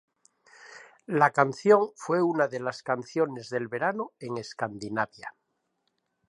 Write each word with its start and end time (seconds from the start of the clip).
La 1.05 1.29
canción 1.29 1.91
fue 1.95 2.23
una 2.23 2.47
de 2.47 2.59
las 2.59 2.81
canciones 2.81 3.51
del 3.51 3.67
verano 3.67 4.13
en 4.17 4.37
Escandinavia. 4.37 5.35